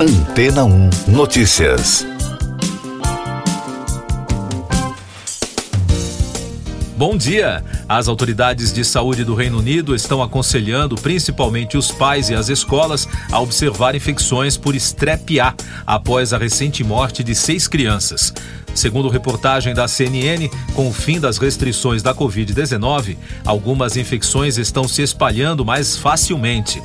Antena 0.00 0.64
1 0.64 0.90
Notícias. 1.08 2.06
Bom 6.96 7.16
dia! 7.16 7.64
As 7.88 8.06
autoridades 8.06 8.72
de 8.72 8.84
saúde 8.84 9.24
do 9.24 9.34
Reino 9.34 9.58
Unido 9.58 9.96
estão 9.96 10.22
aconselhando 10.22 10.94
principalmente 10.94 11.76
os 11.76 11.90
pais 11.90 12.30
e 12.30 12.34
as 12.36 12.48
escolas 12.48 13.08
a 13.32 13.40
observar 13.40 13.96
infecções 13.96 14.56
por 14.56 14.76
strep 14.76 15.40
A 15.40 15.52
após 15.84 16.32
a 16.32 16.38
recente 16.38 16.84
morte 16.84 17.24
de 17.24 17.34
seis 17.34 17.66
crianças. 17.66 18.32
Segundo 18.76 19.08
reportagem 19.08 19.74
da 19.74 19.88
CNN, 19.88 20.48
com 20.76 20.88
o 20.88 20.92
fim 20.92 21.18
das 21.18 21.38
restrições 21.38 22.04
da 22.04 22.14
Covid-19, 22.14 23.16
algumas 23.44 23.96
infecções 23.96 24.58
estão 24.58 24.86
se 24.86 25.02
espalhando 25.02 25.64
mais 25.64 25.96
facilmente. 25.96 26.80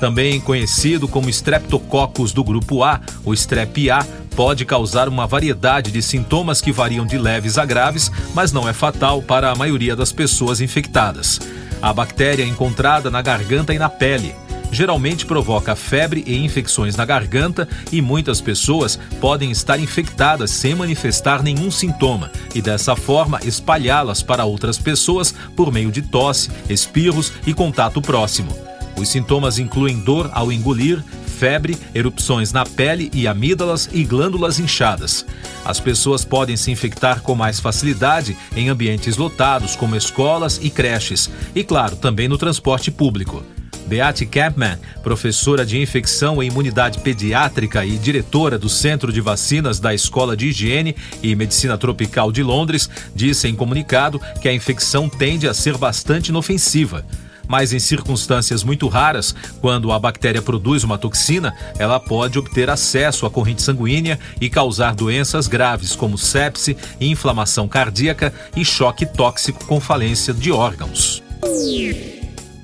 Também 0.00 0.40
conhecido 0.40 1.08
como 1.08 1.28
Streptococcus 1.28 2.32
do 2.32 2.44
grupo 2.44 2.84
A, 2.84 3.00
o 3.24 3.34
Strep 3.34 3.90
A 3.90 4.06
pode 4.36 4.64
causar 4.64 5.08
uma 5.08 5.26
variedade 5.26 5.90
de 5.90 6.00
sintomas 6.00 6.60
que 6.60 6.70
variam 6.70 7.04
de 7.04 7.18
leves 7.18 7.58
a 7.58 7.64
graves, 7.64 8.10
mas 8.32 8.52
não 8.52 8.68
é 8.68 8.72
fatal 8.72 9.20
para 9.20 9.50
a 9.50 9.56
maioria 9.56 9.96
das 9.96 10.12
pessoas 10.12 10.60
infectadas. 10.60 11.40
A 11.82 11.92
bactéria 11.92 12.44
é 12.44 12.46
encontrada 12.46 13.10
na 13.10 13.20
garganta 13.20 13.74
e 13.74 13.78
na 13.78 13.88
pele. 13.88 14.34
Geralmente 14.70 15.24
provoca 15.26 15.74
febre 15.74 16.22
e 16.26 16.36
infecções 16.36 16.94
na 16.94 17.04
garganta 17.04 17.66
e 17.90 18.00
muitas 18.02 18.40
pessoas 18.40 18.98
podem 19.20 19.50
estar 19.50 19.80
infectadas 19.80 20.50
sem 20.50 20.74
manifestar 20.74 21.42
nenhum 21.42 21.70
sintoma 21.70 22.30
e 22.54 22.60
dessa 22.60 22.94
forma 22.94 23.40
espalhá-las 23.44 24.22
para 24.22 24.44
outras 24.44 24.78
pessoas 24.78 25.34
por 25.56 25.72
meio 25.72 25.90
de 25.90 26.02
tosse, 26.02 26.50
espirros 26.68 27.32
e 27.46 27.54
contato 27.54 28.00
próximo. 28.02 28.68
Os 28.98 29.08
sintomas 29.08 29.58
incluem 29.60 30.00
dor 30.00 30.28
ao 30.32 30.50
engolir, 30.50 31.02
febre, 31.38 31.78
erupções 31.94 32.52
na 32.52 32.64
pele 32.66 33.10
e 33.14 33.28
amígdalas 33.28 33.88
e 33.92 34.02
glândulas 34.02 34.58
inchadas. 34.58 35.24
As 35.64 35.78
pessoas 35.78 36.24
podem 36.24 36.56
se 36.56 36.72
infectar 36.72 37.22
com 37.22 37.34
mais 37.36 37.60
facilidade 37.60 38.36
em 38.56 38.68
ambientes 38.68 39.16
lotados, 39.16 39.76
como 39.76 39.94
escolas 39.94 40.58
e 40.60 40.68
creches, 40.68 41.30
e, 41.54 41.62
claro, 41.62 41.94
também 41.94 42.26
no 42.26 42.36
transporte 42.36 42.90
público. 42.90 43.44
Beate 43.86 44.26
Campman, 44.26 44.78
professora 45.02 45.64
de 45.64 45.80
infecção 45.80 46.42
e 46.42 46.46
imunidade 46.46 46.98
pediátrica 46.98 47.86
e 47.86 47.96
diretora 47.96 48.58
do 48.58 48.68
Centro 48.68 49.10
de 49.12 49.20
Vacinas 49.20 49.78
da 49.80 49.94
Escola 49.94 50.36
de 50.36 50.48
Higiene 50.48 50.94
e 51.22 51.34
Medicina 51.34 51.78
Tropical 51.78 52.30
de 52.30 52.42
Londres, 52.42 52.90
disse 53.14 53.48
em 53.48 53.54
comunicado 53.54 54.20
que 54.42 54.48
a 54.48 54.52
infecção 54.52 55.08
tende 55.08 55.48
a 55.48 55.54
ser 55.54 55.78
bastante 55.78 56.28
inofensiva 56.28 57.06
mas 57.48 57.72
em 57.72 57.78
circunstâncias 57.78 58.62
muito 58.62 58.86
raras, 58.86 59.34
quando 59.60 59.90
a 59.90 59.98
bactéria 59.98 60.42
produz 60.42 60.84
uma 60.84 60.98
toxina, 60.98 61.54
ela 61.78 61.98
pode 61.98 62.38
obter 62.38 62.70
acesso 62.70 63.26
à 63.26 63.30
corrente 63.30 63.62
sanguínea 63.62 64.18
e 64.40 64.50
causar 64.50 64.94
doenças 64.94 65.48
graves 65.48 65.96
como 65.96 66.18
sepse, 66.18 66.76
inflamação 67.00 67.66
cardíaca 67.66 68.32
e 68.54 68.64
choque 68.64 69.06
tóxico 69.06 69.64
com 69.64 69.80
falência 69.80 70.34
de 70.34 70.52
órgãos. 70.52 71.22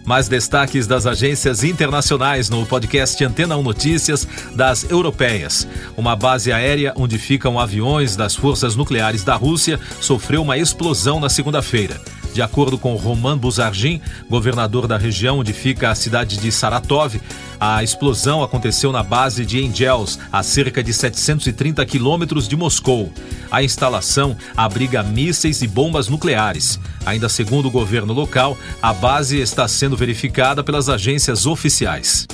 Mais 0.05 0.29
destaques 0.29 0.87
das 0.87 1.07
agências 1.07 1.65
internacionais 1.65 2.51
no 2.51 2.67
podcast 2.67 3.25
Antena 3.25 3.57
1 3.57 3.63
Notícias 3.63 4.29
das 4.55 4.89
europeias. 4.91 5.67
Uma 5.97 6.15
base 6.15 6.53
aérea 6.53 6.93
onde 6.95 7.19
ficam 7.19 7.59
aviões 7.59 8.15
das 8.15 8.37
forças 8.37 8.77
nucleares 8.77 9.25
da 9.25 9.35
Rússia 9.35 9.81
sofreu 10.03 10.43
uma 10.43 10.59
explosão 10.59 11.19
na 11.19 11.31
segunda-feira. 11.31 11.99
De 12.35 12.43
acordo 12.43 12.77
com 12.77 12.97
Roman 12.97 13.39
Buzargin, 13.39 14.01
governador 14.29 14.89
da 14.89 14.99
região 14.99 15.39
onde 15.39 15.53
fica 15.53 15.91
a 15.91 15.95
cidade 15.95 16.37
de 16.37 16.51
Saratov, 16.51 17.21
a 17.61 17.81
explosão 17.85 18.43
aconteceu 18.43 18.91
na 18.91 19.05
base 19.05 19.47
de 19.47 19.65
Angels, 19.65 20.19
a 20.33 20.43
cerca 20.43 20.83
de 20.83 20.93
730 20.93 21.87
quilômetros 21.87 22.49
de 22.49 22.57
Moscou. 22.57 23.13
A 23.53 23.63
instalação 23.63 24.37
abriga 24.57 25.01
mísseis 25.01 25.63
e 25.63 25.69
bombas 25.69 26.09
nucleares. 26.09 26.81
Ainda 27.07 27.29
segundo 27.29 27.69
o 27.69 27.71
governo 27.71 28.13
local, 28.13 28.59
a 28.83 28.93
base 28.93 29.39
está 29.39 29.69
sendo 29.69 29.97
verificada 29.97 30.65
pelas 30.65 30.89
agências 30.89 31.47
oficiais 31.47 32.27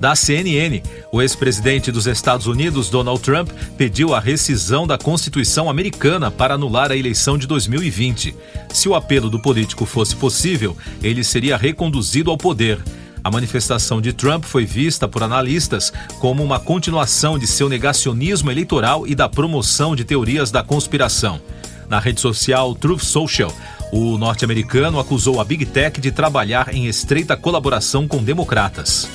da 0.00 0.14
CNN. 0.14 0.82
O 1.12 1.20
ex-presidente 1.20 1.90
dos 1.90 2.06
Estados 2.06 2.46
Unidos, 2.46 2.88
Donald 2.88 3.20
Trump, 3.20 3.50
pediu 3.76 4.14
a 4.14 4.20
rescisão 4.20 4.86
da 4.86 4.96
Constituição 4.96 5.68
americana 5.68 6.30
para 6.30 6.54
anular 6.54 6.90
a 6.90 6.96
eleição 6.96 7.36
de 7.36 7.46
2020. 7.46 8.34
Se 8.72 8.88
o 8.88 8.94
apelo 8.94 9.28
do 9.28 9.40
político 9.40 9.84
fosse 9.84 10.14
possível, 10.16 10.76
ele 11.02 11.24
seria 11.24 11.56
reconduzido 11.56 12.30
ao 12.30 12.38
poder. 12.38 12.78
A 13.22 13.30
manifestação 13.30 14.00
de 14.00 14.12
Trump 14.12 14.44
foi 14.44 14.64
vista 14.64 15.08
por 15.08 15.22
analistas 15.22 15.92
como 16.20 16.42
uma 16.42 16.58
continuação 16.58 17.38
de 17.38 17.46
seu 17.46 17.68
negacionismo 17.68 18.50
eleitoral 18.50 19.06
e 19.06 19.14
da 19.14 19.28
promoção 19.28 19.94
de 19.94 20.04
teorias 20.04 20.50
da 20.50 20.62
conspiração. 20.62 21.40
Na 21.88 21.98
rede 21.98 22.20
social 22.20 22.74
Truth 22.74 23.02
Social, 23.02 23.52
o 23.90 24.18
norte-americano 24.18 24.98
acusou 24.98 25.40
a 25.40 25.44
Big 25.44 25.64
Tech 25.66 26.00
de 26.00 26.12
trabalhar 26.12 26.74
em 26.74 26.86
estreita 26.86 27.36
colaboração 27.36 28.06
com 28.06 28.22
democratas. 28.22 29.08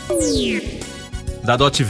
Da 1.43 1.57
Dot 1.57 1.83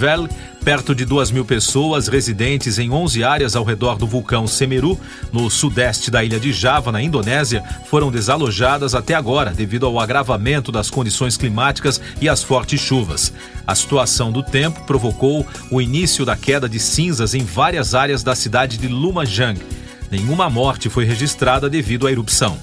perto 0.63 0.95
de 0.95 1.05
2 1.05 1.29
mil 1.31 1.45
pessoas 1.45 2.07
residentes 2.07 2.79
em 2.79 2.89
11 2.89 3.23
áreas 3.23 3.55
ao 3.55 3.63
redor 3.63 3.97
do 3.97 4.07
vulcão 4.07 4.47
Semeru, 4.47 4.99
no 5.31 5.49
sudeste 5.49 6.09
da 6.09 6.23
ilha 6.23 6.39
de 6.39 6.53
Java, 6.53 6.91
na 6.91 7.01
Indonésia, 7.01 7.63
foram 7.85 8.09
desalojadas 8.09 8.95
até 8.95 9.13
agora 9.13 9.51
devido 9.51 9.85
ao 9.85 9.99
agravamento 9.99 10.71
das 10.71 10.89
condições 10.89 11.35
climáticas 11.37 11.99
e 12.21 12.29
às 12.29 12.41
fortes 12.41 12.79
chuvas. 12.79 13.33
A 13.67 13.75
situação 13.75 14.31
do 14.31 14.41
tempo 14.41 14.81
provocou 14.85 15.45
o 15.69 15.81
início 15.81 16.25
da 16.25 16.35
queda 16.35 16.67
de 16.67 16.79
cinzas 16.79 17.33
em 17.33 17.43
várias 17.43 17.93
áreas 17.93 18.23
da 18.23 18.33
cidade 18.33 18.77
de 18.77 18.87
Lumajang. 18.87 19.61
Nenhuma 20.09 20.49
morte 20.49 20.89
foi 20.89 21.05
registrada 21.05 21.69
devido 21.69 22.07
à 22.07 22.11
erupção 22.11 22.57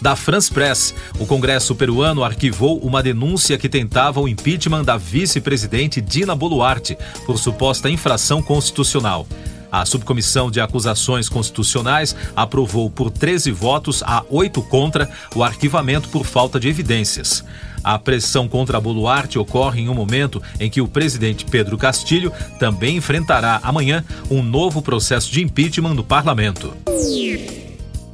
da 0.00 0.16
France 0.16 0.50
Press, 0.50 0.94
o 1.18 1.26
Congresso 1.26 1.74
peruano 1.74 2.24
arquivou 2.24 2.78
uma 2.78 3.02
denúncia 3.02 3.58
que 3.58 3.68
tentava 3.68 4.20
o 4.20 4.26
impeachment 4.26 4.82
da 4.82 4.96
vice-presidente 4.96 6.00
Dina 6.00 6.34
Boluarte 6.34 6.96
por 7.26 7.38
suposta 7.38 7.90
infração 7.90 8.42
constitucional. 8.42 9.26
A 9.70 9.84
subcomissão 9.84 10.50
de 10.50 10.60
acusações 10.60 11.28
constitucionais 11.28 12.16
aprovou 12.34 12.90
por 12.90 13.10
13 13.10 13.52
votos 13.52 14.02
a 14.02 14.24
8 14.28 14.62
contra 14.62 15.08
o 15.34 15.44
arquivamento 15.44 16.08
por 16.08 16.24
falta 16.24 16.58
de 16.58 16.68
evidências. 16.68 17.44
A 17.84 17.98
pressão 17.98 18.48
contra 18.48 18.80
Boluarte 18.80 19.38
ocorre 19.38 19.82
em 19.82 19.88
um 19.88 19.94
momento 19.94 20.42
em 20.58 20.68
que 20.68 20.80
o 20.80 20.88
presidente 20.88 21.44
Pedro 21.44 21.78
Castilho 21.78 22.32
também 22.58 22.96
enfrentará 22.96 23.60
amanhã 23.62 24.04
um 24.30 24.42
novo 24.42 24.82
processo 24.82 25.30
de 25.30 25.42
impeachment 25.42 25.94
no 25.94 26.02
parlamento 26.02 26.74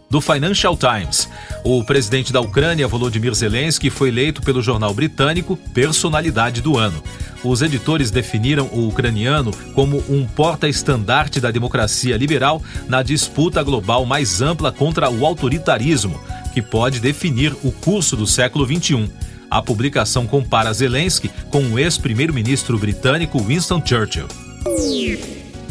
do 0.09 0.21
Financial 0.21 0.77
Times. 0.77 1.29
O 1.65 1.85
presidente 1.85 2.33
da 2.33 2.41
Ucrânia, 2.41 2.87
Volodymyr 2.87 3.35
Zelensky, 3.35 3.91
foi 3.91 4.09
eleito 4.09 4.41
pelo 4.43 4.63
jornal 4.63 4.95
britânico 4.95 5.57
Personalidade 5.75 6.61
do 6.61 6.79
Ano. 6.79 7.03
Os 7.45 7.63
editores 7.63 8.11
definiram 8.11 8.67
o 8.73 8.89
ucraniano 8.89 9.53
como 9.75 10.03
um 10.09 10.27
porta-estandarte 10.27 11.41
da 11.41 11.51
democracia 11.51 12.17
liberal 12.17 12.63
na 12.89 13.03
disputa 13.03 13.63
global 13.63 14.05
mais 14.05 14.41
ampla 14.41 14.73
contra 14.73 15.11
o 15.11 15.25
autoritarismo, 15.25 16.21
que 16.53 16.63
pode 16.63 17.01
definir 17.01 17.55
o 17.63 17.71
curso 17.71 18.17
do 18.17 18.27
século 18.27 18.67
XXI. 18.67 19.11
A 19.51 19.63
publicação 19.63 20.27
compara 20.27 20.73
Zelensky 20.73 21.31
com 21.51 21.63
o 21.65 21.79
ex-primeiro-ministro 21.79 22.79
britânico 22.79 23.39
Winston 23.39 23.83
Churchill. 23.85 24.27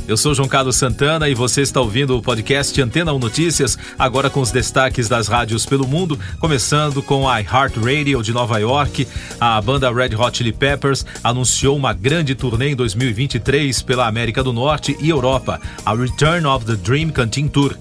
Eu 0.07 0.15
sou 0.15 0.35
João 0.35 0.47
Carlos 0.47 0.75
Santana 0.75 1.27
e 1.27 1.33
você 1.33 1.61
está 1.61 1.81
ouvindo 1.81 2.15
o 2.15 2.21
podcast 2.21 2.79
Antena 2.79 3.11
1 3.11 3.17
Notícias, 3.17 3.75
agora 3.97 4.29
com 4.29 4.39
os 4.39 4.51
destaques 4.51 5.09
das 5.09 5.27
rádios 5.27 5.65
pelo 5.65 5.87
mundo, 5.87 6.19
começando 6.39 7.01
com 7.01 7.27
a 7.27 7.41
iHeartRadio 7.41 8.21
de 8.21 8.31
Nova 8.31 8.59
York. 8.59 9.07
A 9.41 9.59
banda 9.59 9.91
Red 9.91 10.15
Hot 10.15 10.37
Chili 10.37 10.51
Peppers 10.51 11.03
anunciou 11.23 11.75
uma 11.75 11.91
grande 11.91 12.35
turnê 12.35 12.69
em 12.69 12.75
2023 12.75 13.81
pela 13.81 14.05
América 14.05 14.43
do 14.43 14.53
Norte 14.53 14.95
e 15.01 15.09
Europa, 15.09 15.59
a 15.83 15.95
Return 15.95 16.45
of 16.45 16.65
the 16.65 16.75
Dream 16.75 17.09
Canteen 17.09 17.47
Tour. 17.47 17.75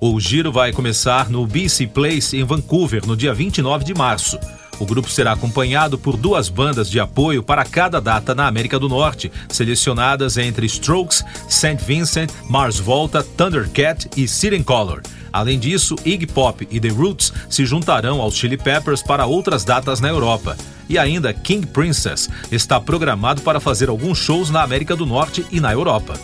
O 0.00 0.18
giro 0.18 0.50
vai 0.50 0.72
começar 0.72 1.28
no 1.28 1.46
BC 1.46 1.88
Place 1.88 2.38
em 2.38 2.44
Vancouver 2.44 3.06
no 3.06 3.14
dia 3.14 3.34
29 3.34 3.84
de 3.84 3.92
março. 3.94 4.38
O 4.78 4.86
grupo 4.86 5.10
será 5.10 5.32
acompanhado 5.32 5.98
por 5.98 6.16
duas 6.16 6.48
bandas 6.48 6.90
de 6.90 7.00
apoio 7.00 7.42
para 7.42 7.64
cada 7.64 8.00
data 8.00 8.34
na 8.34 8.46
América 8.46 8.78
do 8.78 8.88
Norte, 8.88 9.30
selecionadas 9.48 10.36
entre 10.36 10.66
Strokes, 10.66 11.24
St. 11.48 11.78
Vincent, 11.86 12.30
Mars 12.48 12.78
Volta, 12.78 13.22
Thundercat 13.22 14.08
e 14.16 14.28
Siren 14.28 14.62
Color. 14.62 15.02
Além 15.32 15.58
disso, 15.58 15.96
Iggy 16.04 16.26
Pop 16.26 16.66
e 16.70 16.80
The 16.80 16.88
Roots 16.88 17.32
se 17.48 17.66
juntarão 17.66 18.20
aos 18.20 18.34
Chili 18.34 18.56
Peppers 18.56 19.02
para 19.02 19.26
outras 19.26 19.64
datas 19.64 20.00
na 20.00 20.08
Europa. 20.08 20.56
E 20.88 20.98
ainda 20.98 21.34
King 21.34 21.66
Princess 21.66 22.30
está 22.50 22.80
programado 22.80 23.42
para 23.42 23.60
fazer 23.60 23.88
alguns 23.88 24.18
shows 24.18 24.50
na 24.50 24.62
América 24.62 24.94
do 24.94 25.04
Norte 25.04 25.44
e 25.50 25.60
na 25.60 25.72
Europa 25.72 26.18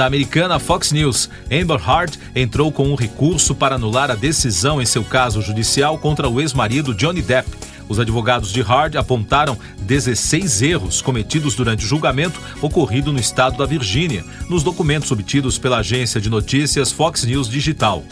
da 0.00 0.06
americana 0.06 0.58
Fox 0.58 0.92
News, 0.92 1.28
Amber 1.52 1.78
Heard 1.78 2.18
entrou 2.34 2.72
com 2.72 2.88
um 2.88 2.94
recurso 2.94 3.54
para 3.54 3.74
anular 3.74 4.10
a 4.10 4.14
decisão 4.14 4.80
em 4.80 4.86
seu 4.86 5.04
caso 5.04 5.42
judicial 5.42 5.98
contra 5.98 6.26
o 6.26 6.40
ex-marido 6.40 6.94
Johnny 6.94 7.20
Depp. 7.20 7.46
Os 7.86 8.00
advogados 8.00 8.50
de 8.50 8.62
Hard 8.62 8.96
apontaram 8.96 9.58
16 9.82 10.62
erros 10.62 11.02
cometidos 11.02 11.54
durante 11.54 11.84
o 11.84 11.86
julgamento 11.86 12.40
ocorrido 12.62 13.12
no 13.12 13.20
estado 13.20 13.58
da 13.58 13.66
Virgínia, 13.66 14.24
nos 14.48 14.62
documentos 14.62 15.10
obtidos 15.10 15.58
pela 15.58 15.80
agência 15.80 16.18
de 16.18 16.30
notícias 16.30 16.90
Fox 16.90 17.24
News 17.24 17.46
Digital. 17.46 18.02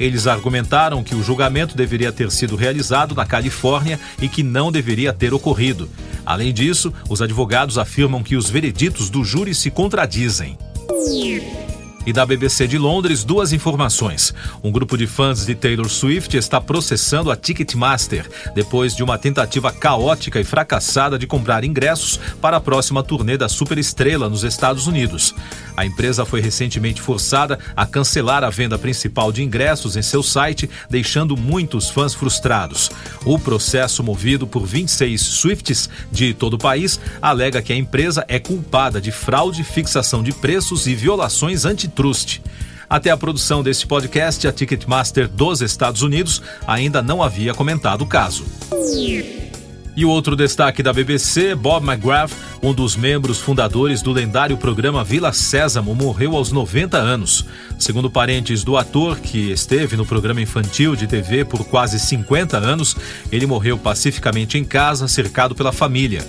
Eles 0.00 0.26
argumentaram 0.26 1.04
que 1.04 1.14
o 1.14 1.22
julgamento 1.22 1.76
deveria 1.76 2.10
ter 2.10 2.28
sido 2.32 2.56
realizado 2.56 3.14
na 3.14 3.24
Califórnia 3.24 4.00
e 4.20 4.28
que 4.28 4.42
não 4.42 4.72
deveria 4.72 5.12
ter 5.12 5.32
ocorrido. 5.32 5.88
Além 6.24 6.52
disso, 6.52 6.92
os 7.08 7.22
advogados 7.22 7.78
afirmam 7.78 8.20
que 8.20 8.34
os 8.34 8.50
vereditos 8.50 9.08
do 9.08 9.22
júri 9.22 9.54
se 9.54 9.70
contradizem. 9.70 10.58
Yeah. 11.08 11.65
E 12.06 12.12
da 12.12 12.24
BBC 12.24 12.68
de 12.68 12.78
Londres, 12.78 13.24
duas 13.24 13.52
informações. 13.52 14.32
Um 14.62 14.70
grupo 14.70 14.96
de 14.96 15.08
fãs 15.08 15.44
de 15.44 15.56
Taylor 15.56 15.88
Swift 15.88 16.36
está 16.36 16.60
processando 16.60 17.32
a 17.32 17.36
Ticketmaster 17.36 18.30
depois 18.54 18.94
de 18.94 19.02
uma 19.02 19.18
tentativa 19.18 19.72
caótica 19.72 20.40
e 20.40 20.44
fracassada 20.44 21.18
de 21.18 21.26
comprar 21.26 21.64
ingressos 21.64 22.20
para 22.40 22.58
a 22.58 22.60
próxima 22.60 23.02
turnê 23.02 23.36
da 23.36 23.48
superestrela 23.48 24.28
nos 24.28 24.44
Estados 24.44 24.86
Unidos. 24.86 25.34
A 25.76 25.84
empresa 25.84 26.24
foi 26.24 26.40
recentemente 26.40 27.02
forçada 27.02 27.58
a 27.74 27.84
cancelar 27.84 28.44
a 28.44 28.50
venda 28.50 28.78
principal 28.78 29.32
de 29.32 29.42
ingressos 29.42 29.96
em 29.96 30.02
seu 30.02 30.22
site, 30.22 30.70
deixando 30.88 31.36
muitos 31.36 31.90
fãs 31.90 32.14
frustrados. 32.14 32.88
O 33.24 33.36
processo, 33.36 34.04
movido 34.04 34.46
por 34.46 34.64
26 34.64 35.20
Swifts 35.20 35.90
de 36.12 36.32
todo 36.32 36.54
o 36.54 36.58
país, 36.58 37.00
alega 37.20 37.60
que 37.60 37.72
a 37.72 37.76
empresa 37.76 38.24
é 38.28 38.38
culpada 38.38 39.00
de 39.00 39.10
fraude, 39.10 39.64
fixação 39.64 40.22
de 40.22 40.32
preços 40.32 40.86
e 40.86 40.94
violações 40.94 41.64
anti 41.64 41.88
Trust. 41.96 42.42
Até 42.88 43.10
a 43.10 43.16
produção 43.16 43.64
deste 43.64 43.86
podcast, 43.86 44.46
a 44.46 44.52
Ticketmaster 44.52 45.26
dos 45.26 45.60
Estados 45.60 46.02
Unidos 46.02 46.40
ainda 46.66 47.02
não 47.02 47.20
havia 47.20 47.52
comentado 47.52 48.02
o 48.02 48.06
caso. 48.06 48.44
E 49.96 50.04
o 50.04 50.10
outro 50.10 50.36
destaque 50.36 50.82
da 50.82 50.92
BBC, 50.92 51.54
Bob 51.54 51.88
McGrath, 51.88 52.30
um 52.62 52.74
dos 52.74 52.96
membros 52.96 53.38
fundadores 53.38 54.02
do 54.02 54.12
lendário 54.12 54.58
programa 54.58 55.02
Vila 55.02 55.32
Sésamo, 55.32 55.94
morreu 55.94 56.36
aos 56.36 56.52
90 56.52 56.98
anos. 56.98 57.46
Segundo 57.78 58.10
parentes 58.10 58.62
do 58.62 58.76
ator, 58.76 59.18
que 59.18 59.50
esteve 59.50 59.96
no 59.96 60.04
programa 60.04 60.42
infantil 60.42 60.94
de 60.94 61.06
TV 61.06 61.46
por 61.46 61.64
quase 61.64 61.98
50 61.98 62.58
anos, 62.58 62.94
ele 63.32 63.46
morreu 63.46 63.78
pacificamente 63.78 64.58
em 64.58 64.64
casa, 64.64 65.08
cercado 65.08 65.54
pela 65.54 65.72
família. 65.72 66.22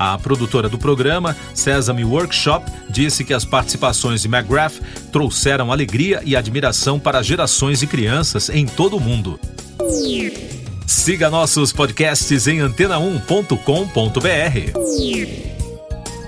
A 0.00 0.16
produtora 0.16 0.66
do 0.66 0.78
programa, 0.78 1.36
Sesame 1.52 2.06
Workshop, 2.06 2.64
disse 2.88 3.22
que 3.22 3.34
as 3.34 3.44
participações 3.44 4.22
de 4.22 4.28
McGrath 4.28 4.80
trouxeram 5.12 5.70
alegria 5.70 6.22
e 6.24 6.34
admiração 6.34 6.98
para 6.98 7.22
gerações 7.22 7.80
de 7.80 7.86
crianças 7.86 8.48
em 8.48 8.64
todo 8.64 8.96
o 8.96 9.00
mundo. 9.00 9.38
Siga 10.86 11.28
nossos 11.28 11.70
podcasts 11.70 12.46
em 12.46 12.60
antena1.com.br. 12.60 13.60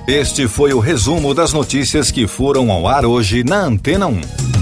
Este 0.07 0.47
foi 0.47 0.75
o 0.75 0.79
resumo 0.79 1.33
das 1.33 1.55
notícias 1.55 2.11
que 2.11 2.27
foram 2.27 2.71
ao 2.71 2.87
ar 2.87 3.07
hoje 3.07 3.43
na 3.43 3.65
Antena 3.65 4.07
1. 4.07 4.62